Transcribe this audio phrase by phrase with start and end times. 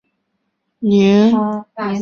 [0.03, 0.03] 至
[0.87, 1.65] 元十五年。